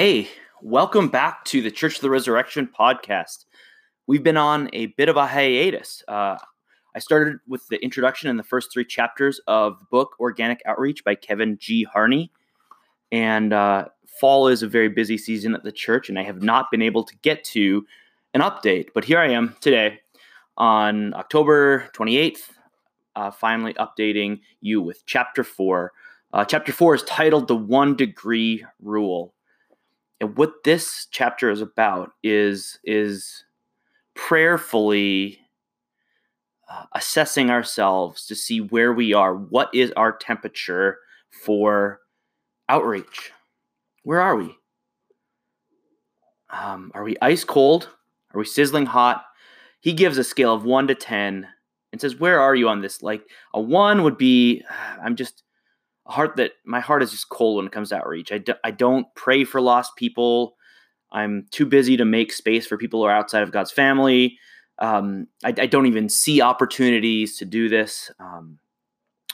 Hey, 0.00 0.28
welcome 0.62 1.08
back 1.10 1.44
to 1.44 1.60
the 1.60 1.70
Church 1.70 1.96
of 1.96 2.00
the 2.00 2.08
Resurrection 2.08 2.66
podcast. 2.66 3.44
We've 4.06 4.22
been 4.22 4.38
on 4.38 4.70
a 4.72 4.86
bit 4.86 5.10
of 5.10 5.18
a 5.18 5.26
hiatus. 5.26 6.02
Uh, 6.08 6.38
I 6.94 6.98
started 7.00 7.36
with 7.46 7.68
the 7.68 7.76
introduction 7.84 8.30
in 8.30 8.38
the 8.38 8.42
first 8.42 8.72
three 8.72 8.86
chapters 8.86 9.42
of 9.46 9.78
the 9.78 9.84
book 9.90 10.16
Organic 10.18 10.62
Outreach 10.64 11.04
by 11.04 11.16
Kevin 11.16 11.58
G. 11.60 11.82
Harney. 11.84 12.32
And 13.12 13.52
uh, 13.52 13.88
fall 14.06 14.48
is 14.48 14.62
a 14.62 14.66
very 14.66 14.88
busy 14.88 15.18
season 15.18 15.54
at 15.54 15.64
the 15.64 15.70
church, 15.70 16.08
and 16.08 16.18
I 16.18 16.22
have 16.22 16.40
not 16.40 16.70
been 16.70 16.80
able 16.80 17.04
to 17.04 17.14
get 17.18 17.44
to 17.52 17.84
an 18.32 18.40
update. 18.40 18.88
But 18.94 19.04
here 19.04 19.18
I 19.18 19.28
am 19.28 19.54
today 19.60 20.00
on 20.56 21.12
October 21.12 21.90
28th, 21.94 22.48
uh, 23.16 23.30
finally 23.32 23.74
updating 23.74 24.40
you 24.62 24.80
with 24.80 25.04
chapter 25.04 25.44
four. 25.44 25.92
Uh, 26.32 26.46
chapter 26.46 26.72
four 26.72 26.94
is 26.94 27.02
titled 27.02 27.48
The 27.48 27.56
One 27.56 27.96
Degree 27.96 28.64
Rule. 28.80 29.34
And 30.20 30.36
what 30.36 30.64
this 30.64 31.06
chapter 31.10 31.50
is 31.50 31.60
about 31.60 32.12
is, 32.22 32.78
is 32.84 33.44
prayerfully 34.14 35.40
uh, 36.70 36.84
assessing 36.94 37.50
ourselves 37.50 38.26
to 38.26 38.34
see 38.34 38.60
where 38.60 38.92
we 38.92 39.12
are. 39.14 39.34
What 39.34 39.74
is 39.74 39.92
our 39.96 40.12
temperature 40.12 40.98
for 41.44 42.00
outreach? 42.68 43.32
Where 44.04 44.20
are 44.20 44.36
we? 44.36 44.56
Um, 46.50 46.90
are 46.94 47.02
we 47.02 47.16
ice 47.22 47.44
cold? 47.44 47.88
Are 48.34 48.38
we 48.38 48.44
sizzling 48.44 48.86
hot? 48.86 49.24
He 49.80 49.92
gives 49.92 50.18
a 50.18 50.24
scale 50.24 50.54
of 50.54 50.64
one 50.64 50.86
to 50.88 50.94
10 50.94 51.46
and 51.92 52.00
says, 52.00 52.16
Where 52.16 52.40
are 52.40 52.54
you 52.54 52.68
on 52.68 52.82
this? 52.82 53.02
Like 53.02 53.22
a 53.54 53.60
one 53.60 54.02
would 54.02 54.18
be, 54.18 54.62
I'm 55.02 55.16
just 55.16 55.42
heart 56.10 56.36
that 56.36 56.52
my 56.64 56.80
heart 56.80 57.02
is 57.02 57.10
just 57.10 57.28
cold 57.28 57.56
when 57.56 57.66
it 57.66 57.72
comes 57.72 57.90
to 57.90 57.96
outreach. 57.96 58.32
I, 58.32 58.38
do, 58.38 58.54
I 58.64 58.70
don't 58.70 59.06
pray 59.14 59.44
for 59.44 59.60
lost 59.60 59.96
people. 59.96 60.56
I'm 61.12 61.46
too 61.50 61.66
busy 61.66 61.96
to 61.96 62.04
make 62.04 62.32
space 62.32 62.66
for 62.66 62.76
people 62.76 63.00
who 63.00 63.06
are 63.06 63.12
outside 63.12 63.42
of 63.42 63.52
God's 63.52 63.72
family. 63.72 64.38
Um, 64.78 65.26
I, 65.44 65.48
I, 65.48 65.66
don't 65.66 65.86
even 65.86 66.08
see 66.08 66.40
opportunities 66.40 67.36
to 67.38 67.44
do 67.44 67.68
this. 67.68 68.10
Um, 68.18 68.58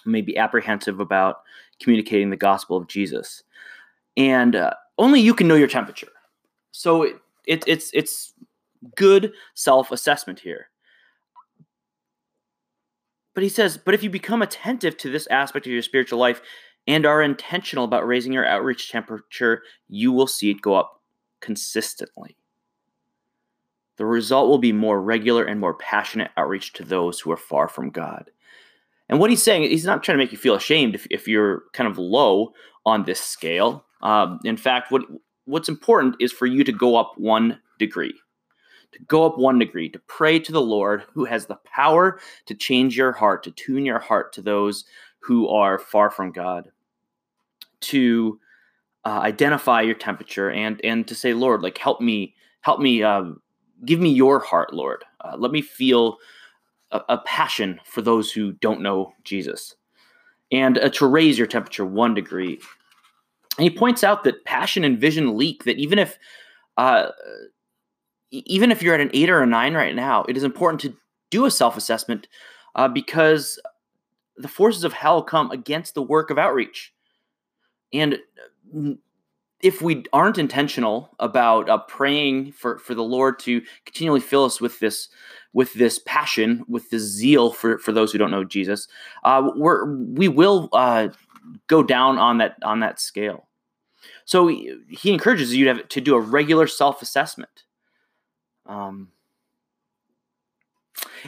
maybe 0.05 0.37
apprehensive 0.37 0.99
about 0.99 1.37
communicating 1.81 2.31
the 2.31 2.37
gospel 2.37 2.77
of 2.77 2.89
Jesus, 2.89 3.45
and 4.17 4.57
uh, 4.57 4.73
only 4.99 5.21
you 5.21 5.35
can 5.35 5.47
know 5.47 5.55
your 5.55 5.69
temperature. 5.69 6.09
So 6.73 7.03
it, 7.03 7.17
it, 7.47 7.65
it's 7.69 7.91
it's 7.95 8.35
good 8.97 9.33
self 9.55 9.93
assessment 9.93 10.41
here. 10.41 10.69
But 13.35 13.43
he 13.43 13.49
says, 13.51 13.77
but 13.77 13.93
if 13.93 14.03
you 14.03 14.09
become 14.09 14.41
attentive 14.41 14.97
to 14.97 15.11
this 15.11 15.27
aspect 15.27 15.67
of 15.67 15.73
your 15.73 15.83
spiritual 15.83 16.19
life 16.19 16.41
and 16.87 17.05
are 17.05 17.23
intentional 17.23 17.85
about 17.85 18.07
raising 18.07 18.33
your 18.33 18.47
outreach 18.47 18.91
temperature, 18.91 19.63
you 19.89 20.13
will 20.13 20.27
see 20.27 20.51
it 20.51 20.61
go 20.61 20.75
up 20.75 21.01
consistently. 21.41 22.37
The 23.97 24.07
result 24.07 24.49
will 24.49 24.59
be 24.59 24.73
more 24.73 25.01
regular 25.01 25.45
and 25.45 25.59
more 25.59 25.75
passionate 25.75 26.31
outreach 26.37 26.73
to 26.75 26.85
those 26.85 27.21
who 27.21 27.33
are 27.33 27.37
far 27.37 27.69
from 27.69 27.91
God. 27.91 28.31
And 29.09 29.19
what 29.19 29.31
he's 29.31 29.43
saying, 29.43 29.63
he's 29.63 29.85
not 29.85 30.03
trying 30.03 30.19
to 30.19 30.23
make 30.25 30.33
you 30.33 30.39
feel 30.39 30.55
ashamed 30.55 30.95
if, 30.95 31.07
if 31.11 31.29
you're 31.29 31.63
kind 31.73 31.89
of 31.89 31.97
low 31.97 32.53
on 32.85 33.05
this 33.05 33.21
scale. 33.21 33.85
Um, 34.03 34.41
in 34.45 34.57
fact, 34.57 34.93
what 34.93 35.03
what's 35.45 35.69
important 35.69 36.17
is 36.21 36.33
for 36.33 36.47
you 36.47 36.65
to 36.65 36.73
go 36.73 36.97
up 36.97 37.13
one 37.17 37.61
degree 37.79 38.15
to 38.97 39.05
go 39.05 39.27
up 39.27 39.39
one 39.39 39.59
degree, 39.59 39.89
to 39.91 39.99
pray 40.01 40.39
to 40.39 40.53
the 40.53 40.61
Lord 40.61 41.05
who 41.13 41.25
has 41.25 41.47
the 41.47 41.59
power 41.65 42.19
to 42.47 42.55
change 42.55 42.97
your 42.97 43.13
heart, 43.13 43.43
to 43.45 43.51
tune 43.51 43.85
your 43.85 43.99
heart 43.99 44.33
to 44.35 44.43
those 44.43 44.85
who 45.21 45.49
are 45.49 45.79
far 45.79 46.11
from 46.11 46.33
God, 46.33 46.71
to 47.83 48.39
uh, 49.05 49.21
identify 49.21 49.83
your 49.83 49.95
temperature 49.95 50.51
and 50.51 50.81
and 50.85 51.07
to 51.09 51.15
say, 51.15 51.33
Lord, 51.33 51.63
like 51.63 51.79
help 51.79 52.01
me, 52.01 52.35
help 52.63 52.81
me, 52.81 53.03
uh, 53.03 53.25
give 53.85 54.01
me 54.01 54.11
your 54.11 54.41
heart, 54.41 54.75
Lord. 54.75 55.05
Uh, 55.21 55.37
let 55.39 55.53
me 55.53 55.63
feel 55.63 56.19
a, 56.91 57.01
a, 57.09 57.19
passion 57.19 57.81
for 57.85 58.03
those 58.03 58.33
who 58.33 58.53
don't 58.53 58.81
know 58.81 59.13
Jesus, 59.25 59.75
and 60.51 60.79
uh, 60.79 60.89
to 60.91 61.07
raise 61.07 61.39
your 61.39 61.47
temperature 61.47 61.85
one 61.85 62.15
degree. 62.15 62.61
And 63.59 63.65
he 63.65 63.71
points 63.71 64.05
out 64.05 64.25
that 64.25 64.45
passion 64.45 64.85
and 64.85 65.01
vision 65.01 65.37
leak. 65.37 65.65
That 65.65 65.79
even 65.79 65.99
if 65.99 66.19
uh, 66.77 67.11
even 68.31 68.71
if 68.71 68.83
you're 68.83 68.95
at 68.95 69.01
an 69.01 69.11
eight 69.15 69.31
or 69.31 69.43
a 69.43 69.47
nine 69.47 69.75
right 69.75 69.95
now, 69.95 70.25
it 70.29 70.37
is 70.37 70.43
important 70.43 70.81
to 70.83 70.97
do 71.31 71.45
a 71.45 71.51
self 71.51 71.77
assessment 71.77 72.29
uh, 72.75 72.89
because 72.89 73.61
the 74.37 74.49
forces 74.49 74.85
of 74.85 74.93
hell 74.93 75.23
come 75.23 75.51
against 75.51 75.95
the 75.95 76.03
work 76.03 76.31
of 76.31 76.39
outreach. 76.39 76.93
And 77.93 78.19
uh, 78.77 78.93
if 79.61 79.81
we 79.81 80.05
aren't 80.13 80.39
intentional 80.39 81.15
about 81.19 81.69
uh, 81.69 81.79
praying 81.79 82.53
for, 82.53 82.79
for 82.79 82.95
the 82.95 83.03
Lord 83.03 83.39
to 83.41 83.63
continually 83.85 84.21
fill 84.21 84.45
us 84.45 84.61
with 84.61 84.79
this 84.81 85.09
with 85.53 85.73
this 85.73 85.99
passion, 86.05 86.65
with 86.69 86.91
this 86.91 87.03
zeal 87.03 87.51
for, 87.51 87.79
for 87.79 87.91
those 87.91 88.13
who 88.13 88.19
don't 88.19 88.31
know 88.31 88.45
Jesus, 88.45 88.89
uh, 89.25 89.51
we're, 89.57 89.91
we 89.91 90.29
will 90.29 90.69
uh, 90.75 91.09
go 91.67 91.83
down 91.83 92.19
on 92.19 92.39
that 92.39 92.57
on 92.63 92.81
that 92.81 93.01
scale. 93.01 93.49
So 94.27 94.49
he, 94.49 95.11
encourages 95.11 95.55
you 95.55 95.65
to, 95.65 95.75
have, 95.75 95.89
to 95.89 96.01
do 96.01 96.15
a 96.15 96.21
regular 96.21 96.67
self 96.67 97.01
assessment. 97.01 97.65
Um, 98.67 99.09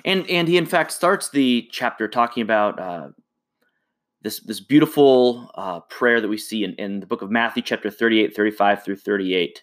and 0.05 0.29
and 0.29 0.49
he 0.49 0.57
in 0.57 0.67
fact 0.67 0.93
starts 0.93 1.31
the 1.31 1.69
chapter 1.71 2.09
talking 2.09 2.43
about 2.43 2.79
uh, 2.79 3.09
this 4.23 4.41
this 4.41 4.61
beautiful 4.61 5.51
uh, 5.55 5.81
prayer 5.81 6.21
that 6.21 6.29
we 6.29 6.39
see 6.39 6.65
in, 6.65 6.75
in 6.75 7.01
the 7.01 7.06
book 7.06 7.23
of 7.23 7.31
Matthew 7.31 7.62
chapter 7.62 7.91
38, 7.91 8.34
35 8.34 8.84
through 8.84 8.97
38. 8.97 9.62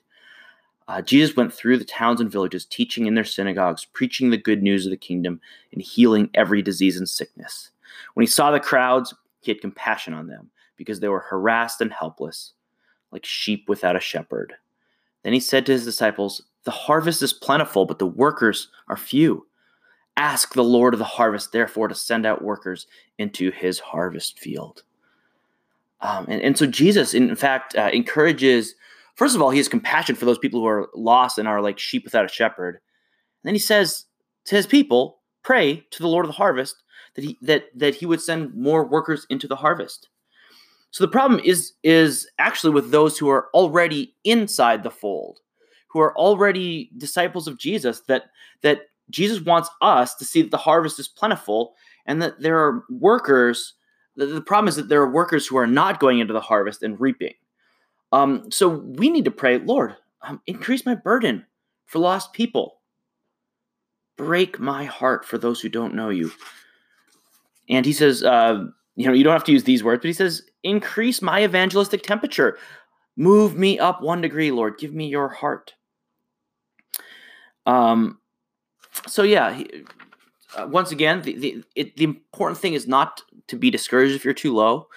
Uh, 0.88 1.02
Jesus 1.02 1.36
went 1.36 1.52
through 1.52 1.78
the 1.78 1.86
towns 1.86 2.22
and 2.22 2.32
villages, 2.32 2.66
teaching 2.66 3.08
in 3.08 3.16
their 3.16 3.24
synagogues, 3.24 3.86
preaching 3.86 4.30
the 4.30 4.38
good 4.38 4.62
news 4.62 4.86
of 4.86 4.92
the 4.92 4.98
kingdom, 4.98 5.42
and 5.74 5.82
healing 5.82 6.30
every 6.36 6.62
disease 6.62 6.98
and 6.98 7.10
sickness. 7.10 7.72
When 8.14 8.22
he 8.24 8.28
saw 8.28 8.52
the 8.52 8.60
crowds, 8.60 9.14
he 9.42 9.52
had 9.52 9.62
compassion 9.62 10.14
on 10.14 10.28
them 10.28 10.52
because 10.78 11.00
they 11.00 11.08
were 11.08 11.22
harassed 11.22 11.82
and 11.82 11.92
helpless, 11.92 12.54
like 13.12 13.26
sheep 13.26 13.68
without 13.68 13.96
a 13.96 14.00
shepherd. 14.00 14.54
Then 15.24 15.34
he 15.34 15.40
said 15.40 15.66
to 15.66 15.72
his 15.72 15.86
disciples, 15.86 16.44
The 16.66 16.72
harvest 16.72 17.24
is 17.24 17.34
plentiful, 17.34 17.86
but 17.86 17.98
the 17.98 18.06
workers 18.06 18.70
are 18.88 18.98
few. 18.98 19.48
Ask 20.18 20.54
the 20.54 20.64
Lord 20.64 20.94
of 20.94 21.00
the 21.00 21.04
harvest, 21.04 21.52
therefore, 21.52 21.88
to 21.88 21.96
send 21.96 22.26
out 22.26 22.42
workers 22.42 22.88
into 23.18 23.52
his 23.52 23.80
harvest 23.80 24.40
field. 24.40 24.84
Um, 26.02 26.26
and, 26.30 26.42
and 26.42 26.58
so 26.58 26.66
Jesus, 26.66 27.14
in 27.14 27.36
fact, 27.36 27.76
uh, 27.76 27.90
encourages, 27.92 28.76
first 29.16 29.36
of 29.36 29.42
all, 29.42 29.50
he 29.50 29.58
has 29.58 29.68
compassion 29.68 30.16
for 30.16 30.26
those 30.26 30.38
people 30.38 30.62
who 30.62 30.68
are 30.68 30.90
lost 30.94 31.38
and 31.38 31.48
are 31.48 31.62
like 31.62 31.80
sheep 31.80 32.04
without 32.04 32.26
a 32.26 32.30
shepherd. 32.30 32.76
And 32.76 33.50
then 33.50 33.56
he 33.56 33.60
says 33.60 34.06
to 34.46 34.56
his 34.56 34.68
people, 34.68 35.20
pray 35.44 35.86
to 35.92 36.02
the 36.02 36.08
Lord 36.08 36.26
of 36.26 36.30
the 36.30 36.38
harvest 36.38 36.84
that 37.16 37.24
he, 37.24 37.38
that, 37.42 37.66
that 37.76 37.96
he 37.96 38.06
would 38.06 38.22
send 38.22 38.54
more 38.54 38.86
workers 38.86 39.26
into 39.30 39.48
the 39.48 39.56
harvest. 39.56 40.10
So 40.96 41.04
the 41.04 41.12
problem 41.12 41.42
is 41.44 41.74
is 41.84 42.26
actually 42.40 42.72
with 42.72 42.92
those 42.92 43.18
who 43.18 43.28
are 43.28 43.50
already 43.54 44.16
inside 44.24 44.82
the 44.82 44.90
fold, 44.90 45.42
who 45.90 46.00
are 46.00 46.16
already 46.16 46.90
disciples 46.98 47.50
of 47.50 47.58
Jesus 47.58 48.00
that 48.08 48.28
that 48.62 48.84
Jesus 49.10 49.42
wants 49.42 49.70
us 49.82 50.16
to 50.16 50.26
see 50.26 50.42
that 50.42 50.52
the 50.52 50.58
harvest 50.58 51.00
is 51.00 51.08
plentiful 51.08 51.76
and 52.06 52.22
that 52.22 52.40
there 52.42 52.60
are 52.60 52.84
workers 52.90 53.74
the, 54.16 54.42
problem 54.42 54.68
is 54.68 54.76
that 54.76 54.90
there 54.90 55.02
are 55.02 55.12
workers 55.12 55.46
who 55.46 55.58
are 55.58 55.68
not 55.68 56.00
going 56.00 56.20
into 56.20 56.34
the 56.34 56.42
harvest 56.42 56.84
and 56.84 57.00
reaping. 57.00 57.34
Um, 58.12 58.50
so 58.52 58.70
we 58.70 59.10
need 59.10 59.26
to 59.26 59.32
pray, 59.32 59.58
Lord, 59.60 59.96
um, 60.22 60.42
increase 60.48 60.86
my 60.86 60.96
burden 60.96 61.46
for 61.86 62.00
lost 62.00 62.34
people. 62.34 62.80
Break 64.18 64.60
my 64.60 64.86
heart 64.86 65.26
for 65.26 65.38
those 65.38 65.60
who 65.60 65.70
don't 65.70 65.96
know 65.96 66.10
you. 66.10 66.32
And 67.68 67.86
he 67.86 67.92
says, 67.92 68.24
uh, 68.24 68.66
you 68.96 69.08
know, 69.08 69.14
you 69.14 69.24
don't 69.24 69.34
have 69.34 69.44
to 69.46 69.52
use 69.52 69.66
these 69.66 69.84
words, 69.84 70.02
but 70.02 70.08
he 70.08 70.14
says, 70.14 70.44
increase 70.64 71.22
my 71.22 71.44
evangelistic 71.44 72.04
temperature. 72.04 72.58
Move 73.18 73.58
me 73.58 73.80
up 73.80 74.02
one 74.02 74.22
degree, 74.22 74.52
Lord. 74.52 74.78
Give 74.78 74.94
me 74.94 75.08
your 75.08 75.28
heart. 75.28 75.74
Um, 77.66 78.20
so 79.08 79.24
yeah, 79.24 79.54
he, 79.54 79.86
uh, 80.56 80.68
once 80.70 80.92
again, 80.92 81.22
the 81.22 81.38
the, 81.38 81.64
it, 81.76 81.98
the 81.98 82.06
important 82.06 82.60
thing 82.60 82.74
is 82.74 82.88
not 82.88 83.22
to 83.48 83.56
be 83.56 83.70
discouraged 83.70 84.16
if 84.16 84.26
you're 84.26 84.34
too 84.34 84.54
low. 84.54 84.88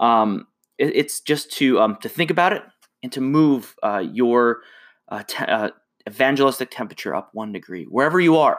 Um, 0.00 0.46
it, 0.78 0.94
it's 0.96 1.20
just 1.20 1.52
to 1.52 1.80
um, 1.80 1.96
to 2.02 2.08
think 2.08 2.30
about 2.30 2.52
it 2.52 2.62
and 3.02 3.12
to 3.12 3.20
move 3.20 3.74
uh, 3.82 4.04
your 4.12 4.62
uh, 5.08 5.22
te- 5.26 5.44
uh, 5.44 5.70
evangelistic 6.08 6.70
temperature 6.70 7.14
up 7.14 7.30
one 7.32 7.52
degree 7.52 7.84
wherever 7.84 8.20
you 8.20 8.36
are. 8.36 8.58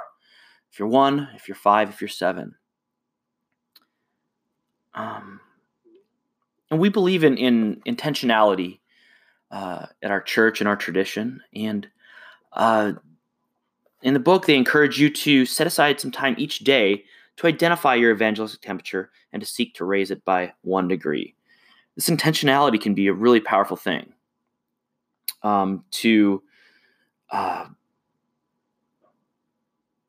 If 0.72 0.80
you're 0.80 0.88
one, 0.88 1.30
if 1.36 1.48
you're 1.48 1.56
five, 1.56 1.90
if 1.90 2.02
you're 2.02 2.08
seven. 2.08 2.56
Um, 4.94 5.40
and 6.72 6.80
we 6.80 6.90
believe 6.90 7.24
in, 7.24 7.38
in 7.38 7.82
intentionality 7.86 8.80
uh, 9.52 9.86
at 10.02 10.12
our 10.12 10.22
church 10.22 10.62
and 10.62 10.68
our 10.68 10.76
tradition. 10.76 11.42
And 11.54 11.88
uh, 12.54 12.94
in 14.02 14.14
the 14.14 14.20
book, 14.20 14.46
they 14.46 14.56
encourage 14.56 15.00
you 15.00 15.10
to 15.10 15.46
set 15.46 15.68
aside 15.68 16.00
some 16.00 16.12
time 16.12 16.36
each 16.38 16.60
day 16.60 17.04
to 17.38 17.48
identify 17.48 17.96
your 17.96 18.12
evangelistic 18.12 18.62
temperature 18.62 19.12
and 19.34 19.42
to 19.42 19.48
seek 19.48 19.74
to 19.76 19.86
raise 19.86 20.12
it 20.12 20.24
by 20.26 20.54
one 20.62 20.88
degree. 20.88 21.36
This 21.96 22.10
intentionality 22.10 22.80
can 22.80 22.94
be 22.94 23.08
a 23.08 23.14
really 23.14 23.40
powerful 23.40 23.78
thing. 23.78 24.14
um, 25.46 25.86
to 25.92 26.42
uh, 27.32 27.66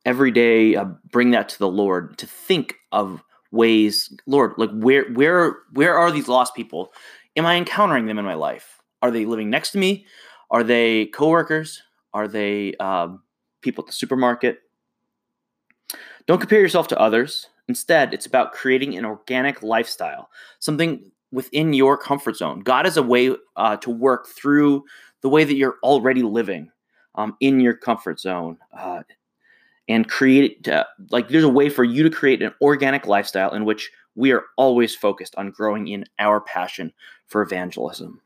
every 0.04 0.30
day 0.30 0.74
uh, 0.74 0.86
bring 1.10 1.30
that 1.32 1.48
to 1.50 1.58
the 1.58 1.68
Lord, 1.68 2.18
to 2.18 2.26
think 2.26 2.76
of 2.90 3.22
ways, 3.52 4.12
Lord, 4.26 4.54
like 4.56 4.70
where 4.72 5.04
where 5.12 5.56
where 5.72 5.96
are 5.96 6.10
these 6.10 6.28
lost 6.28 6.54
people? 6.54 6.92
Am 7.36 7.46
I 7.46 7.56
encountering 7.56 8.06
them 8.06 8.18
in 8.18 8.24
my 8.24 8.34
life? 8.34 8.80
Are 9.02 9.10
they 9.10 9.26
living 9.26 9.50
next 9.50 9.72
to 9.72 9.78
me? 9.78 10.06
Are 10.50 10.64
they 10.64 11.06
coworkers? 11.06 11.82
Are 12.14 12.26
they 12.28 12.74
um, 12.76 13.22
people 13.60 13.82
at 13.82 13.86
the 13.86 13.92
supermarket? 13.92 14.60
Don't 16.26 16.40
compare 16.40 16.60
yourself 16.60 16.88
to 16.88 16.98
others. 16.98 17.48
Instead, 17.68 18.14
it's 18.14 18.26
about 18.26 18.52
creating 18.52 18.96
an 18.96 19.04
organic 19.04 19.62
lifestyle, 19.62 20.30
something 20.58 21.10
within 21.32 21.72
your 21.72 21.96
comfort 21.96 22.36
zone. 22.36 22.60
God 22.60 22.86
is 22.86 22.96
a 22.96 23.02
way 23.02 23.34
uh, 23.56 23.76
to 23.78 23.90
work 23.90 24.28
through 24.28 24.84
the 25.20 25.28
way 25.28 25.44
that 25.44 25.54
you're 25.54 25.78
already 25.82 26.22
living 26.22 26.70
um, 27.16 27.36
in 27.40 27.60
your 27.60 27.74
comfort 27.74 28.20
zone. 28.20 28.58
Uh, 28.76 29.02
and 29.88 30.08
create 30.08 30.66
uh, 30.68 30.84
like 31.10 31.28
there's 31.28 31.44
a 31.44 31.48
way 31.48 31.68
for 31.68 31.84
you 31.84 32.02
to 32.02 32.10
create 32.10 32.42
an 32.42 32.52
organic 32.60 33.06
lifestyle 33.06 33.54
in 33.54 33.64
which 33.64 33.90
we 34.14 34.32
are 34.32 34.44
always 34.56 34.94
focused 34.94 35.34
on 35.36 35.50
growing 35.50 35.88
in 35.88 36.04
our 36.18 36.40
passion 36.40 36.92
for 37.26 37.42
evangelism. 37.42 38.20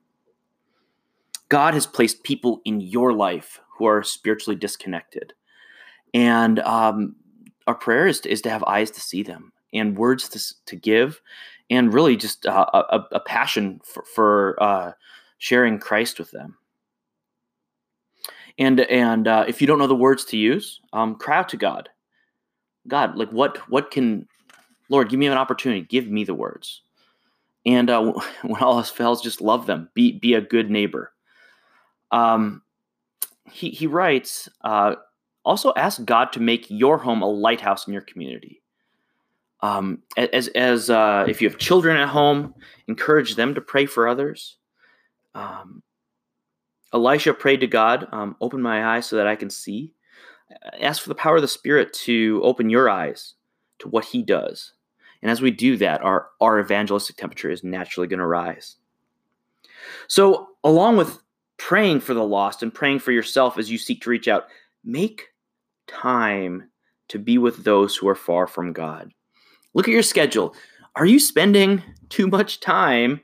God 1.49 1.75
has 1.75 1.87
placed 1.87 2.23
people 2.23 2.61
in 2.65 2.81
your 2.81 3.13
life 3.13 3.61
who 3.81 3.87
are 3.87 4.03
spiritually 4.03 4.57
disconnected. 4.57 5.33
And 6.13 6.59
um, 6.61 7.17
our 7.67 7.75
prayer 7.75 8.07
is 8.07 8.21
to, 8.21 8.31
is 8.31 8.43
to 8.43 8.51
have 8.51 8.63
eyes 8.65 8.91
to 8.91 9.01
see 9.01 9.23
them 9.23 9.53
and 9.73 9.97
words 9.97 10.29
to, 10.29 10.55
to 10.67 10.77
give, 10.77 11.23
and 11.71 11.95
really 11.95 12.15
just 12.15 12.45
uh, 12.45 12.67
a, 12.75 13.05
a, 13.13 13.21
passion 13.21 13.81
for, 13.83 14.05
for 14.15 14.63
uh, 14.63 14.93
sharing 15.39 15.79
Christ 15.79 16.19
with 16.19 16.31
them. 16.31 16.59
And 18.59 18.81
and 18.81 19.27
uh, 19.27 19.47
if 19.49 19.63
you 19.63 19.67
don't 19.67 19.79
know 19.79 19.87
the 19.87 19.95
words 19.95 20.27
to 20.27 20.37
use, 20.37 20.81
um, 20.93 21.15
cry 21.15 21.39
out 21.39 21.49
to 21.51 21.57
God. 21.57 21.89
God, 22.87 23.17
like 23.17 23.31
what 23.31 23.57
what 23.71 23.91
can 23.91 24.29
Lord 24.91 25.09
give 25.09 25.19
me 25.19 25.27
an 25.27 25.39
opportunity? 25.39 25.83
Give 25.83 26.07
me 26.09 26.25
the 26.25 26.35
words. 26.35 26.83
And 27.65 27.89
uh, 27.89 28.13
when 28.43 28.61
all 28.61 28.77
else 28.77 28.91
fails, 28.91 29.23
just 29.23 29.41
love 29.41 29.65
them. 29.65 29.89
Be 29.95 30.13
be 30.13 30.35
a 30.35 30.43
good 30.43 30.71
neighbor. 30.71 31.13
Um, 32.11 32.63
he 33.51 33.71
he 33.71 33.87
writes. 33.87 34.49
Uh, 34.63 34.97
also, 35.45 35.73
ask 35.77 36.05
God 36.05 36.33
to 36.33 36.41
make 36.41 36.67
your 36.69 36.99
home 36.99 37.23
a 37.23 37.29
lighthouse 37.29 37.87
in 37.87 37.93
your 37.93 38.03
community. 38.03 38.63
Um, 39.63 40.03
as 40.17 40.49
as 40.49 40.91
uh, 40.91 41.25
if 41.29 41.41
you 41.41 41.49
have 41.49 41.59
children 41.59 41.97
at 41.97 42.09
home, 42.09 42.55
encourage 42.89 43.35
them 43.35 43.55
to 43.55 43.61
pray 43.61 43.87
for 43.87 44.09
others. 44.09 44.57
Um, 45.35 45.83
Elisha 46.93 47.35
prayed 47.35 47.61
to 47.61 47.67
God, 47.67 48.09
um, 48.13 48.37
open 48.41 48.61
my 48.61 48.97
eyes 48.97 49.07
so 49.07 49.17
that 49.17 49.27
I 49.27 49.37
can 49.37 49.51
see. 49.51 49.93
Ask 50.81 51.03
for 51.03 51.09
the 51.09 51.15
power 51.15 51.37
of 51.37 51.43
the 51.43 51.49
Spirit 51.49 51.93
to 51.93 52.41
open 52.43 52.69
your 52.69 52.91
eyes 52.91 53.35
to 53.79 53.89
what 53.89 54.05
He 54.05 54.23
does. 54.23 54.73
And 55.23 55.31
as 55.31 55.41
we 55.41 55.51
do 55.51 55.77
that, 55.77 56.03
our, 56.03 56.29
our 56.41 56.59
evangelistic 56.59 57.17
temperature 57.17 57.51
is 57.51 57.63
naturally 57.63 58.09
going 58.09 58.21
to 58.21 58.27
rise. 58.27 58.77
So, 60.09 60.49
along 60.65 60.97
with 60.97 61.23
praying 61.61 62.01
for 62.01 62.15
the 62.15 62.25
lost 62.25 62.63
and 62.63 62.73
praying 62.73 62.99
for 62.99 63.13
yourself 63.13 63.59
as 63.59 63.71
you 63.71 63.77
seek 63.77 64.01
to 64.03 64.11
reach 64.11 64.29
out, 64.29 64.47
make 64.83 65.29
time 65.87 66.71
to 67.09 67.19
be 67.19 67.37
with 67.37 67.65
those 67.65 67.95
who 67.97 68.09
are 68.09 68.15
far 68.15 68.47
from 68.47 68.73
God. 68.73 69.13
Look 69.75 69.87
at 69.87 69.93
your 69.93 70.03
schedule. 70.03 70.55
Are 70.97 71.07
you 71.07 71.21
spending 71.21 71.83
too 72.09 72.27
much 72.27 72.61
time 72.61 73.21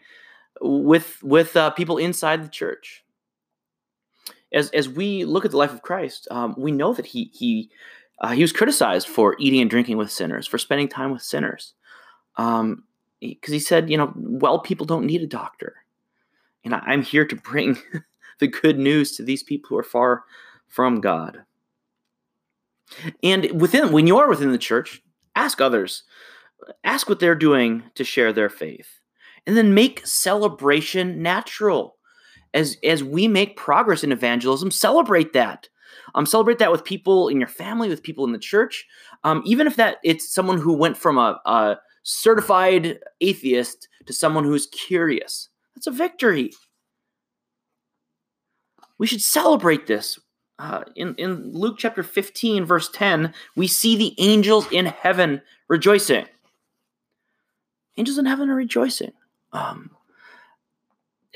with 0.61 1.23
with 1.23 1.57
uh, 1.57 1.71
people 1.71 1.99
inside 1.99 2.45
the 2.45 2.49
church? 2.49 3.03
as 4.53 4.71
as 4.71 4.89
we 4.89 5.25
look 5.25 5.45
at 5.45 5.51
the 5.51 5.57
life 5.57 5.73
of 5.73 5.83
Christ, 5.83 6.29
um, 6.31 6.55
we 6.57 6.73
know 6.73 6.93
that 6.95 7.07
he 7.07 7.31
he 7.33 7.71
uh, 8.21 8.31
he 8.31 8.43
was 8.43 8.53
criticized 8.53 9.09
for 9.09 9.37
eating 9.39 9.61
and 9.61 9.71
drinking 9.71 9.97
with 9.97 10.11
sinners, 10.11 10.47
for 10.47 10.59
spending 10.59 10.89
time 10.89 11.13
with 11.13 11.23
sinners, 11.23 11.75
because 12.37 12.61
um, 12.61 12.85
he, 13.21 13.39
he, 13.47 13.59
said, 13.59 13.91
you 13.91 13.99
know, 13.99 14.13
well, 14.17 14.59
people 14.59 14.87
don't 14.87 15.05
need 15.05 15.21
a 15.21 15.27
doctor, 15.27 15.77
and 16.65 16.75
I, 16.75 16.79
I'm 16.87 17.03
here 17.03 17.27
to 17.27 17.37
bring 17.37 17.77
the 18.39 18.49
good 18.49 18.79
news 18.79 19.17
to 19.17 19.23
these 19.23 19.43
people 19.43 19.69
who 19.69 19.79
are 19.79 19.83
far 19.83 20.25
from 20.69 21.01
God. 21.01 21.43
And 23.23 23.61
within 23.61 23.93
when 23.93 24.07
you 24.07 24.19
are 24.19 24.29
within 24.29 24.53
the 24.53 24.59
church, 24.59 25.03
ask 25.35 25.61
others, 25.61 26.05
ask 26.85 27.09
what 27.09 27.21
they're 27.21 27.35
doing 27.35 27.85
to 27.95 28.05
share 28.05 28.33
their 28.33 28.49
faith, 28.49 29.01
and 29.47 29.57
then 29.57 29.75
make 29.75 30.07
celebration 30.07 31.23
natural 31.23 31.97
as 32.55 32.77
as 32.83 33.05
we 33.05 33.29
make 33.29 33.57
progress 33.57 34.03
in 34.03 34.13
evangelism, 34.13 34.71
celebrate 34.71 35.33
that. 35.33 35.69
Um, 36.15 36.27
celebrate 36.27 36.59
that 36.59 36.73
with 36.73 36.85
people 36.85 37.29
in 37.29 37.39
your 37.39 37.49
family, 37.49 37.89
with 37.89 38.03
people 38.03 38.25
in 38.25 38.33
the 38.33 38.39
church, 38.39 38.87
um, 39.25 39.43
even 39.45 39.67
if 39.67 39.77
that 39.77 39.99
it's 40.03 40.33
someone 40.33 40.59
who 40.59 40.73
went 40.73 40.97
from 40.97 41.19
a, 41.19 41.39
a 41.45 41.77
certified 42.03 42.99
atheist 43.21 43.89
to 44.07 44.13
someone 44.13 44.45
who's 44.45 44.67
curious. 44.69 45.49
That's 45.75 45.87
a 45.87 45.91
victory. 45.91 46.53
We 48.99 49.07
should 49.07 49.23
celebrate 49.23 49.87
this. 49.87 50.19
Uh, 50.59 50.85
in, 50.95 51.15
in 51.17 51.53
Luke 51.53 51.77
chapter 51.79 52.03
15, 52.03 52.65
verse 52.65 52.89
10, 52.89 53.35
we 53.57 53.67
see 53.67 53.97
the 53.97 54.15
angels 54.19 54.67
in 54.73 54.87
heaven 54.87 55.43
rejoicing. 55.69 56.27
Angels 57.99 58.19
in 58.19 58.25
heaven 58.27 58.49
are 58.49 58.55
rejoicing. 58.55 59.13
Um, 59.53 59.91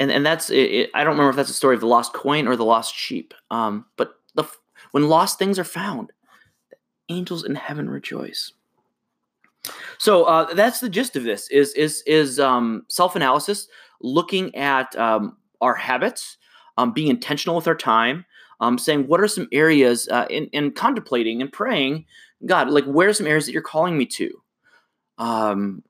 and 0.00 0.10
and 0.10 0.24
that's 0.24 0.50
it, 0.50 0.56
it, 0.56 0.90
I 0.94 1.04
don't 1.04 1.12
remember 1.12 1.30
if 1.30 1.36
that's 1.36 1.50
a 1.50 1.54
story 1.54 1.74
of 1.74 1.80
the 1.80 1.86
lost 1.86 2.14
coin 2.14 2.48
or 2.48 2.56
the 2.56 2.64
lost 2.64 2.94
sheep. 2.94 3.34
Um, 3.50 3.84
but 3.96 4.14
the 4.34 4.44
when 4.92 5.08
lost 5.08 5.38
things 5.38 5.58
are 5.58 5.64
found, 5.64 6.12
angels 7.08 7.44
in 7.44 7.54
heaven 7.54 7.88
rejoice. 7.88 8.52
So 9.98 10.24
uh, 10.24 10.54
that's 10.54 10.80
the 10.80 10.88
gist 10.88 11.16
of 11.16 11.24
this: 11.24 11.48
is 11.50 11.74
is 11.74 12.02
is 12.06 12.40
um, 12.40 12.84
self 12.88 13.14
analysis, 13.14 13.68
looking 14.00 14.54
at 14.54 14.96
um, 14.96 15.36
our 15.60 15.74
habits, 15.74 16.38
um, 16.76 16.92
being 16.92 17.08
intentional 17.08 17.56
with 17.56 17.66
our 17.66 17.74
time, 17.74 18.24
um, 18.60 18.78
saying 18.78 19.06
what 19.06 19.20
are 19.20 19.28
some 19.28 19.48
areas, 19.52 20.08
uh, 20.08 20.26
in 20.30 20.70
contemplating 20.72 21.40
and 21.40 21.52
praying, 21.52 22.04
God, 22.46 22.70
like 22.70 22.84
where 22.84 23.08
are 23.08 23.14
some 23.14 23.26
areas 23.26 23.46
that 23.46 23.52
you're 23.52 23.62
calling 23.62 23.96
me 23.96 24.06
to? 24.06 24.30
Um, 25.18 25.82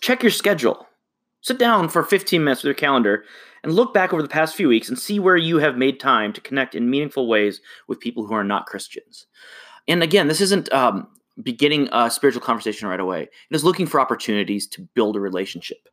check 0.00 0.22
your 0.22 0.32
schedule. 0.32 0.86
Sit 1.42 1.58
down 1.58 1.88
for 1.88 2.02
15 2.02 2.42
minutes 2.42 2.62
with 2.62 2.68
your 2.68 2.74
calendar 2.74 3.24
and 3.62 3.72
look 3.72 3.94
back 3.94 4.12
over 4.12 4.22
the 4.22 4.28
past 4.28 4.54
few 4.54 4.68
weeks 4.68 4.88
and 4.88 4.98
see 4.98 5.18
where 5.18 5.36
you 5.36 5.58
have 5.58 5.76
made 5.76 6.00
time 6.00 6.32
to 6.32 6.40
connect 6.40 6.74
in 6.74 6.90
meaningful 6.90 7.28
ways 7.28 7.60
with 7.88 8.00
people 8.00 8.26
who 8.26 8.34
are 8.34 8.44
not 8.44 8.66
Christians. 8.66 9.26
And 9.88 10.02
again, 10.02 10.28
this 10.28 10.40
isn't 10.40 10.72
um, 10.72 11.08
beginning 11.42 11.88
a 11.92 12.10
spiritual 12.10 12.42
conversation 12.42 12.88
right 12.88 13.00
away. 13.00 13.22
It 13.22 13.54
is 13.54 13.64
looking 13.64 13.86
for 13.86 14.00
opportunities 14.00 14.66
to 14.68 14.82
build 14.94 15.16
a 15.16 15.20
relationship. 15.20 15.88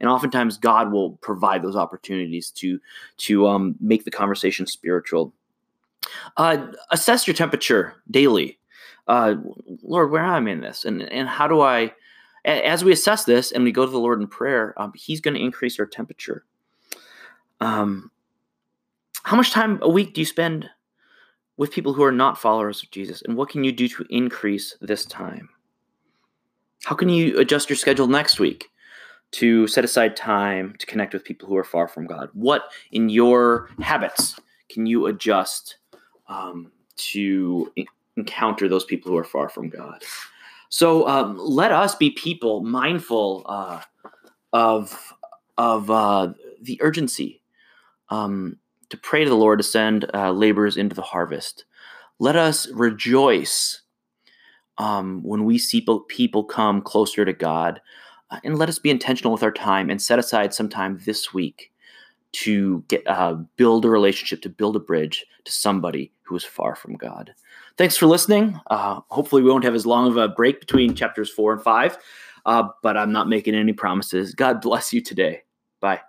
And 0.00 0.08
oftentimes, 0.08 0.56
God 0.56 0.90
will 0.90 1.12
provide 1.16 1.62
those 1.62 1.76
opportunities 1.76 2.50
to 2.52 2.80
to 3.18 3.46
um, 3.46 3.76
make 3.80 4.04
the 4.04 4.10
conversation 4.10 4.66
spiritual. 4.66 5.34
Uh, 6.36 6.68
assess 6.90 7.26
your 7.26 7.34
temperature 7.34 8.02
daily. 8.10 8.58
Uh, 9.06 9.34
Lord, 9.82 10.10
where 10.10 10.24
am 10.24 10.46
I 10.46 10.50
in 10.50 10.60
this? 10.60 10.84
And 10.84 11.02
and 11.02 11.28
how 11.28 11.46
do 11.46 11.60
I 11.60 11.92
as 12.44 12.82
we 12.82 12.92
assess 12.92 13.24
this 13.24 13.52
and 13.52 13.64
we 13.64 13.72
go 13.72 13.84
to 13.84 13.92
the 13.92 13.98
Lord 13.98 14.20
in 14.20 14.26
prayer, 14.26 14.74
um, 14.80 14.92
He's 14.94 15.20
going 15.20 15.34
to 15.34 15.42
increase 15.42 15.78
our 15.78 15.86
temperature. 15.86 16.44
Um, 17.60 18.10
how 19.22 19.36
much 19.36 19.50
time 19.50 19.78
a 19.82 19.88
week 19.88 20.14
do 20.14 20.22
you 20.22 20.26
spend 20.26 20.68
with 21.58 21.72
people 21.72 21.92
who 21.92 22.02
are 22.02 22.12
not 22.12 22.38
followers 22.38 22.82
of 22.82 22.90
Jesus? 22.90 23.20
And 23.22 23.36
what 23.36 23.50
can 23.50 23.64
you 23.64 23.72
do 23.72 23.86
to 23.88 24.06
increase 24.08 24.76
this 24.80 25.04
time? 25.04 25.50
How 26.84 26.96
can 26.96 27.10
you 27.10 27.38
adjust 27.38 27.68
your 27.68 27.76
schedule 27.76 28.06
next 28.06 28.40
week 28.40 28.70
to 29.32 29.66
set 29.66 29.84
aside 29.84 30.16
time 30.16 30.74
to 30.78 30.86
connect 30.86 31.12
with 31.12 31.24
people 31.24 31.48
who 31.48 31.56
are 31.56 31.64
far 31.64 31.88
from 31.88 32.06
God? 32.06 32.30
What 32.32 32.70
in 32.90 33.08
your 33.08 33.68
habits 33.80 34.38
can 34.68 34.86
you 34.86 35.06
adjust 35.06 35.76
um, 36.28 36.72
to 36.96 37.72
encounter 38.16 38.68
those 38.68 38.84
people 38.84 39.10
who 39.10 39.18
are 39.18 39.24
far 39.24 39.48
from 39.48 39.68
God? 39.68 40.02
So 40.68 41.06
um, 41.08 41.36
let 41.38 41.72
us 41.72 41.94
be 41.94 42.10
people 42.10 42.62
mindful 42.62 43.44
uh, 43.46 43.80
of 44.52 45.14
of 45.58 45.90
uh, 45.90 46.32
the 46.62 46.78
urgency 46.80 47.42
um, 48.08 48.56
to 48.88 48.96
pray 48.96 49.24
to 49.24 49.30
the 49.30 49.36
Lord 49.36 49.58
to 49.58 49.62
send 49.64 50.06
uh, 50.14 50.30
laborers 50.32 50.76
into 50.76 50.94
the 50.94 51.02
harvest. 51.02 51.64
Let 52.18 52.36
us 52.36 52.68
rejoice 52.68 53.82
um, 54.78 55.22
when 55.22 55.44
we 55.44 55.58
see 55.58 55.86
people 56.08 56.44
come 56.44 56.82
closer 56.82 57.24
to 57.24 57.32
God, 57.32 57.80
and 58.44 58.58
let 58.58 58.68
us 58.68 58.78
be 58.78 58.90
intentional 58.90 59.32
with 59.32 59.42
our 59.42 59.52
time 59.52 59.90
and 59.90 60.00
set 60.00 60.18
aside 60.18 60.54
some 60.54 60.68
time 60.68 61.00
this 61.04 61.32
week 61.34 61.72
to 62.32 62.84
get 62.88 63.06
uh, 63.06 63.34
build 63.56 63.84
a 63.84 63.90
relationship, 63.90 64.40
to 64.42 64.48
build 64.48 64.76
a 64.76 64.80
bridge 64.80 65.26
to 65.44 65.52
somebody 65.52 66.12
who 66.22 66.36
is 66.36 66.44
far 66.44 66.76
from 66.76 66.94
God. 66.94 67.32
Thanks 67.76 67.96
for 67.96 68.06
listening. 68.06 68.60
Uh, 68.68 69.00
hopefully, 69.08 69.42
we 69.42 69.50
won't 69.50 69.64
have 69.64 69.74
as 69.74 69.86
long 69.86 70.08
of 70.08 70.16
a 70.16 70.28
break 70.28 70.60
between 70.60 70.94
chapters 70.94 71.30
four 71.30 71.52
and 71.52 71.62
five, 71.62 71.98
uh, 72.46 72.68
but 72.82 72.96
I'm 72.96 73.12
not 73.12 73.28
making 73.28 73.54
any 73.54 73.72
promises. 73.72 74.34
God 74.34 74.60
bless 74.60 74.92
you 74.92 75.00
today. 75.00 75.42
Bye. 75.80 76.00